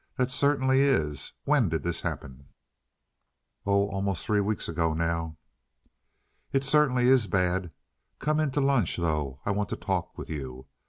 "That 0.17 0.31
certainly 0.31 0.79
is. 0.81 1.33
When 1.43 1.69
did 1.69 1.83
this 1.83 2.01
happen?" 2.01 2.47
"Oh, 3.67 3.87
almost 3.89 4.25
three 4.25 4.41
weeks 4.41 4.67
ago 4.67 4.95
now." 4.95 5.37
"It 6.51 6.63
certainly 6.63 7.07
is 7.07 7.27
bad. 7.27 7.69
Come 8.17 8.39
in 8.39 8.49
to 8.53 8.61
lunch, 8.61 8.97
though. 8.97 9.41
I 9.45 9.51
want 9.51 9.69
to 9.69 9.75
talk 9.75 10.17
with 10.17 10.27
you. 10.27 10.65